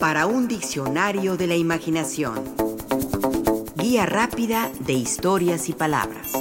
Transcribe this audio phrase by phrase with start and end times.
[0.00, 2.42] para un diccionario de la imaginación.
[3.76, 6.32] Guía rápida de historias y palabras.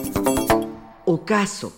[1.03, 1.73] Ocaso.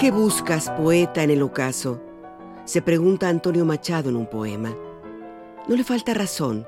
[0.00, 2.02] ¿Qué buscas, poeta, en el ocaso?
[2.64, 4.74] Se pregunta Antonio Machado en un poema.
[5.68, 6.66] No le falta razón.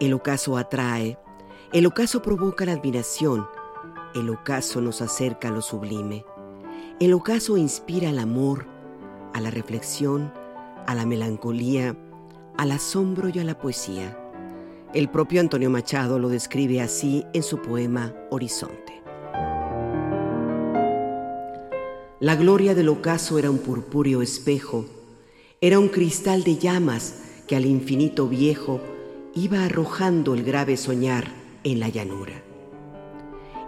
[0.00, 1.18] El ocaso atrae,
[1.72, 3.46] el ocaso provoca la admiración,
[4.14, 6.26] el ocaso nos acerca a lo sublime.
[7.00, 8.66] El ocaso inspira al amor,
[9.32, 10.30] a la reflexión,
[10.86, 11.96] a la melancolía,
[12.58, 14.18] al asombro y a la poesía.
[14.92, 19.00] El propio Antonio Machado lo describe así en su poema Horizonte.
[22.20, 24.84] La gloria del ocaso era un purpúreo espejo,
[25.62, 28.82] era un cristal de llamas que al infinito viejo
[29.34, 31.32] iba arrojando el grave soñar
[31.64, 32.42] en la llanura.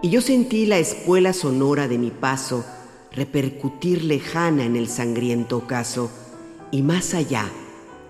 [0.02, 2.62] Y yo sentí la espuela sonora de mi paso
[3.14, 6.10] repercutir lejana en el sangriento ocaso
[6.70, 7.50] y más allá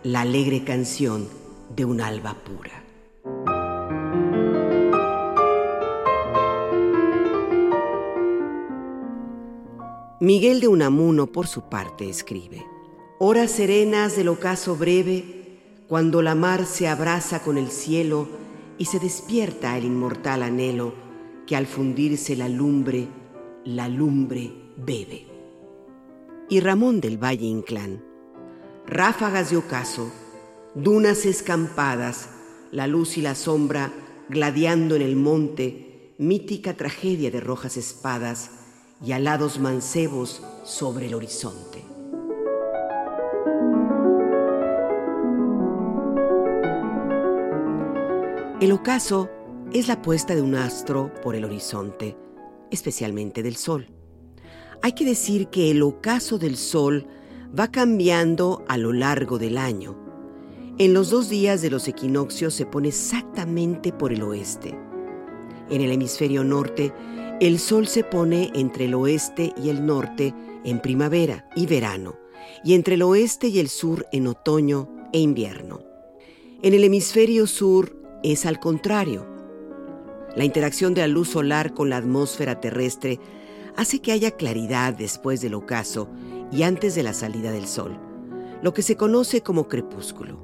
[0.04, 1.28] la alegre canción
[1.74, 2.82] de un alba pura.
[10.20, 12.64] Miguel de Unamuno, por su parte, escribe,
[13.18, 18.28] Horas serenas del ocaso breve, cuando la mar se abraza con el cielo
[18.78, 20.94] y se despierta el inmortal anhelo
[21.46, 23.08] que al fundirse la lumbre,
[23.64, 25.26] la lumbre bebe.
[26.48, 28.04] Y Ramón del Valle Inclán.
[28.86, 30.12] Ráfagas de ocaso,
[30.74, 32.28] dunas escampadas,
[32.70, 33.92] la luz y la sombra
[34.28, 38.50] gladiando en el monte, mítica tragedia de rojas espadas
[39.04, 41.84] y alados mancebos sobre el horizonte.
[48.60, 49.28] El ocaso
[49.72, 52.16] es la puesta de un astro por el horizonte,
[52.70, 53.88] especialmente del sol.
[54.84, 57.06] Hay que decir que el ocaso del Sol
[57.56, 59.96] va cambiando a lo largo del año.
[60.76, 64.76] En los dos días de los equinoccios se pone exactamente por el oeste.
[65.70, 66.92] En el hemisferio norte,
[67.40, 70.34] el Sol se pone entre el oeste y el norte
[70.64, 72.16] en primavera y verano,
[72.64, 75.80] y entre el oeste y el sur en otoño e invierno.
[76.60, 79.26] En el hemisferio sur es al contrario.
[80.34, 83.20] La interacción de la luz solar con la atmósfera terrestre
[83.76, 86.08] hace que haya claridad después del ocaso
[86.50, 87.98] y antes de la salida del sol,
[88.62, 90.38] lo que se conoce como crepúsculo.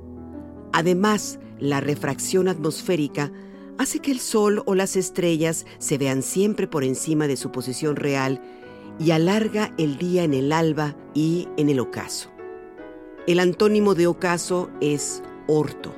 [0.72, 3.33] Además, la refracción atmosférica
[3.78, 7.97] hace que el sol o las estrellas se vean siempre por encima de su posición
[7.97, 8.41] real
[8.99, 12.31] y alarga el día en el alba y en el ocaso.
[13.27, 15.94] El antónimo de ocaso es orto,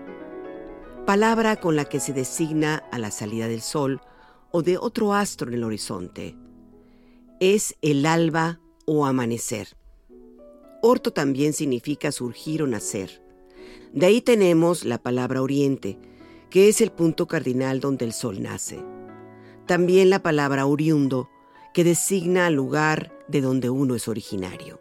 [1.06, 4.00] palabra con la que se designa a la salida del sol
[4.50, 6.36] o de otro astro en el horizonte
[7.40, 9.68] es el alba o amanecer.
[10.82, 13.22] Orto también significa surgir o nacer.
[13.94, 15.98] De ahí tenemos la palabra oriente,
[16.50, 18.78] que es el punto cardinal donde el sol nace.
[19.66, 21.30] También la palabra oriundo,
[21.72, 24.80] que designa al lugar de donde uno es originario.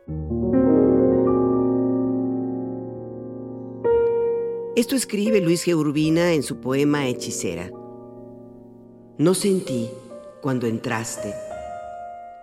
[4.76, 5.76] Esto escribe Luis G.
[5.76, 7.72] Urbina en su poema Hechicera.
[9.18, 9.90] No sentí
[10.42, 11.34] cuando entraste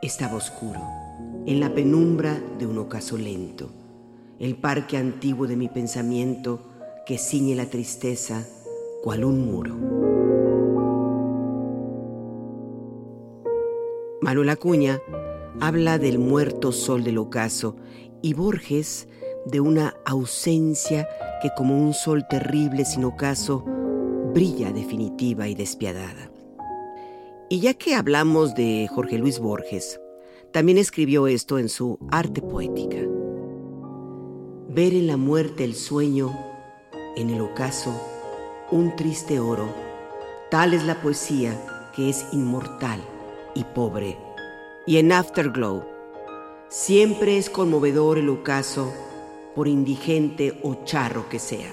[0.02, 0.80] estaba oscuro,
[1.46, 3.70] en la penumbra de un ocaso lento,
[4.38, 6.60] el parque antiguo de mi pensamiento
[7.06, 8.46] que ciñe la tristeza
[9.02, 9.76] cual un muro.
[14.20, 15.00] Manuel Acuña
[15.60, 17.76] habla del muerto sol del ocaso
[18.22, 19.08] y Borges
[19.46, 21.08] de una ausencia
[21.40, 23.64] que como un sol terrible sin ocaso
[24.34, 26.30] brilla definitiva y despiadada.
[27.48, 30.00] Y ya que hablamos de Jorge Luis Borges,
[30.50, 32.96] también escribió esto en su Arte Poética.
[34.68, 36.36] Ver en la muerte el sueño,
[37.14, 37.92] en el ocaso,
[38.72, 39.72] un triste oro,
[40.50, 41.56] tal es la poesía
[41.94, 43.00] que es inmortal
[43.54, 44.18] y pobre.
[44.84, 45.84] Y en Afterglow,
[46.68, 48.92] siempre es conmovedor el ocaso,
[49.54, 51.72] por indigente o charro que sea.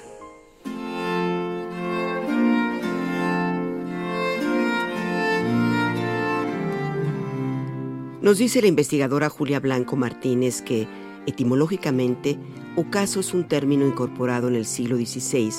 [8.23, 10.87] Nos dice la investigadora Julia Blanco Martínez que,
[11.25, 12.39] etimológicamente,
[12.77, 15.51] ocaso es un término incorporado en el siglo XVI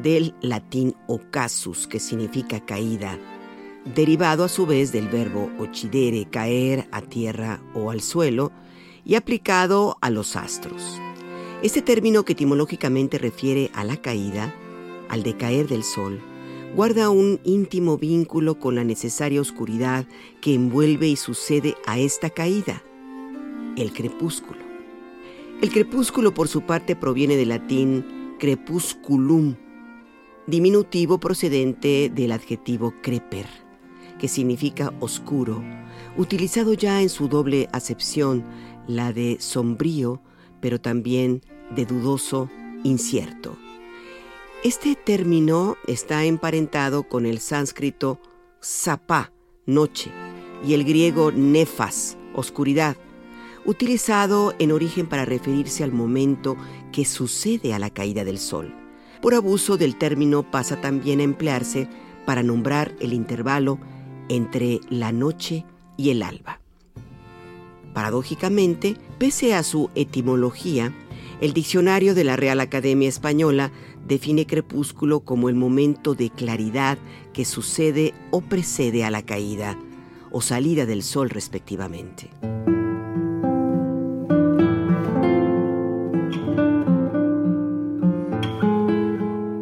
[0.00, 3.18] del latín ocasus, que significa caída,
[3.96, 8.52] derivado a su vez del verbo occidere, caer a tierra o al suelo,
[9.04, 11.00] y aplicado a los astros.
[11.64, 14.54] Este término que etimológicamente refiere a la caída,
[15.08, 16.20] al decaer del sol,
[16.74, 20.06] guarda un íntimo vínculo con la necesaria oscuridad
[20.40, 22.82] que envuelve y sucede a esta caída.
[23.76, 24.60] el crepúsculo.
[25.60, 29.56] El crepúsculo por su parte proviene del latín crepusculum,
[30.46, 33.46] diminutivo procedente del adjetivo creper,
[34.18, 35.62] que significa oscuro,
[36.16, 38.44] utilizado ya en su doble acepción,
[38.86, 40.22] la de sombrío,
[40.60, 41.42] pero también
[41.74, 42.50] de dudoso,
[42.82, 43.58] incierto.
[44.66, 48.18] Este término está emparentado con el sánscrito
[48.60, 49.30] sapa,
[49.64, 50.10] noche,
[50.66, 52.96] y el griego nefas, oscuridad,
[53.64, 56.56] utilizado en origen para referirse al momento
[56.90, 58.74] que sucede a la caída del sol.
[59.22, 61.88] Por abuso del término pasa también a emplearse
[62.24, 63.78] para nombrar el intervalo
[64.28, 65.64] entre la noche
[65.96, 66.60] y el alba.
[67.94, 70.92] Paradójicamente, pese a su etimología,
[71.40, 73.70] el diccionario de la Real Academia Española
[74.06, 76.98] define crepúsculo como el momento de claridad
[77.32, 79.78] que sucede o precede a la caída
[80.30, 82.30] o salida del sol respectivamente.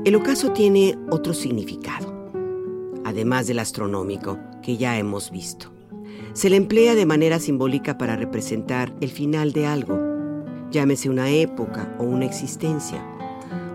[0.05, 2.31] El ocaso tiene otro significado,
[3.05, 5.73] además del astronómico que ya hemos visto.
[6.35, 10.04] Se le emplea de manera simbólica para representar el final de algo,
[10.75, 13.03] llámese una época o una existencia,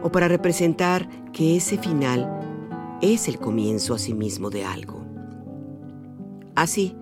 [0.03, 2.29] o para representar que ese final
[3.01, 5.05] es el comienzo asimismo de algo.
[6.55, 6.95] Así,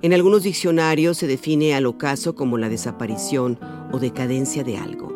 [0.00, 3.58] en algunos diccionarios se define al ocaso como la desaparición
[3.92, 5.12] o decadencia de algo.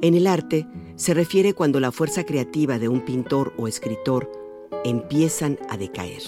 [0.00, 4.30] En el arte se refiere cuando la fuerza creativa de un pintor o escritor
[4.84, 6.22] empiezan a decaer.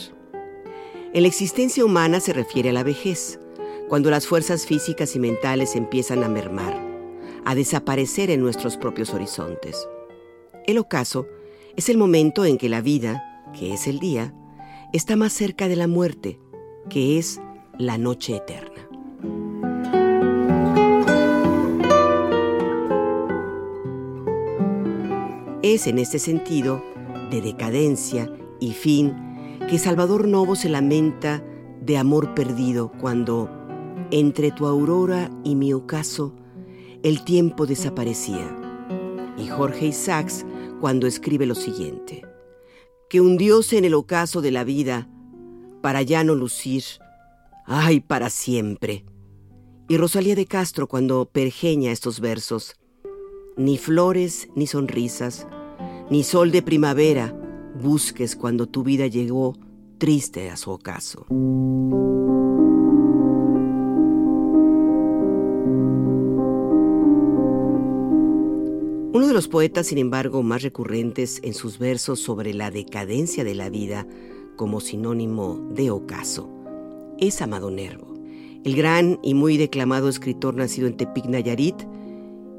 [1.15, 3.39] En la existencia humana se refiere a la vejez,
[3.89, 6.92] cuando las fuerzas físicas y mentales empiezan a mermar,
[7.45, 9.89] a desaparecer en nuestros propios horizontes.
[10.67, 11.27] El ocaso
[11.77, 14.35] es el momento en que la vida, que es el día,
[14.93, 16.39] está más cerca de la muerte,
[16.89, 17.41] que es
[17.79, 18.89] la noche eterna.
[25.63, 26.83] Es en este sentido
[27.31, 28.31] de decadencia
[28.61, 31.43] y fin que Salvador Novo se lamenta
[31.81, 33.49] de amor perdido cuando,
[34.11, 36.35] entre tu aurora y mi ocaso,
[37.03, 38.57] el tiempo desaparecía.
[39.37, 40.45] Y Jorge Isaacs
[40.81, 42.25] cuando escribe lo siguiente,
[43.09, 45.09] que hundióse en el ocaso de la vida
[45.81, 46.83] para ya no lucir,
[47.67, 49.05] ay, para siempre.
[49.89, 52.77] Y Rosalía de Castro cuando pergeña estos versos,
[53.57, 55.47] ni flores ni sonrisas,
[56.11, 57.37] ni sol de primavera
[57.81, 59.57] busques cuando tu vida llegó
[59.99, 61.27] triste a su ocaso.
[69.33, 73.71] De los poetas, sin embargo, más recurrentes en sus versos sobre la decadencia de la
[73.71, 74.07] vida
[74.57, 76.51] como sinónimo de ocaso
[77.19, 78.13] es Amado Nervo,
[78.63, 81.77] el gran y muy declamado escritor nacido en Tepic, Nayarit,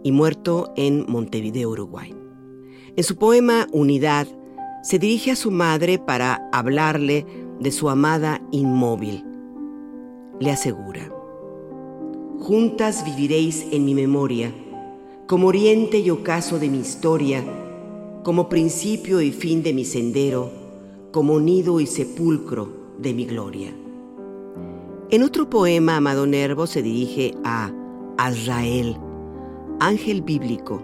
[0.01, 2.15] y muerto en Montevideo, Uruguay.
[2.95, 4.27] En su poema Unidad,
[4.81, 7.27] se dirige a su madre para hablarle
[7.59, 9.23] de su amada inmóvil.
[10.39, 11.13] Le asegura,
[12.39, 14.51] Juntas viviréis en mi memoria,
[15.27, 17.43] como oriente y ocaso de mi historia,
[18.23, 20.51] como principio y fin de mi sendero,
[21.11, 22.67] como nido y sepulcro
[22.97, 23.73] de mi gloria.
[25.09, 27.71] En otro poema, Amado Nervo se dirige a
[28.17, 28.97] Azrael,
[29.79, 30.83] ángel bíblico,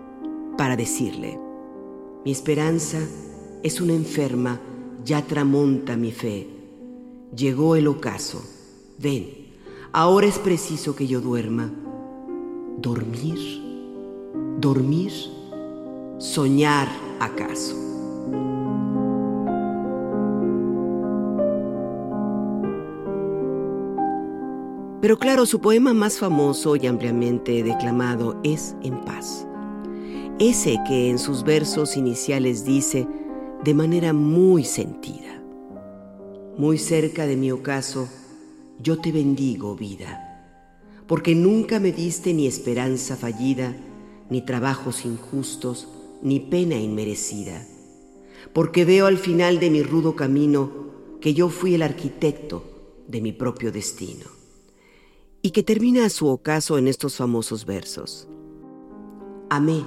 [0.58, 1.40] para decirle,
[2.24, 3.00] mi esperanza
[3.64, 4.60] es una enferma,
[5.04, 6.48] ya tramonta mi fe.
[7.36, 8.42] Llegó el ocaso.
[8.98, 9.30] Ven,
[9.94, 11.72] ahora es preciso que yo duerma.
[12.78, 13.69] ¿Dormir?
[14.60, 15.12] ¿Dormir?
[16.18, 16.88] ¿Soñar
[17.20, 17.76] acaso?
[25.02, 29.46] Pero claro, su poema más famoso y ampliamente declamado es En paz
[30.40, 33.06] ese que en sus versos iniciales dice
[33.64, 35.44] de manera muy sentida,
[36.58, 38.08] muy cerca de mi ocaso,
[38.82, 40.46] yo te bendigo vida,
[41.08, 43.76] porque nunca me diste ni esperanza fallida,
[44.30, 45.88] ni trabajos injustos,
[46.22, 47.68] ni pena inmerecida,
[48.54, 50.72] porque veo al final de mi rudo camino
[51.22, 52.64] que yo fui el arquitecto
[53.08, 54.26] de mi propio destino,
[55.42, 58.28] y que termina su ocaso en estos famosos versos.
[59.50, 59.84] Amé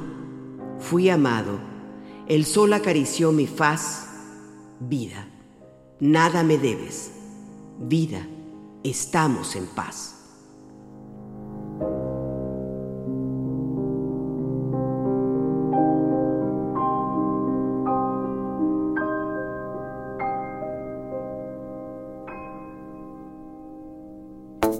[0.82, 1.60] Fui amado,
[2.26, 4.08] el sol acarició mi faz,
[4.80, 5.28] vida,
[6.00, 7.12] nada me debes,
[7.78, 8.26] vida,
[8.82, 10.21] estamos en paz.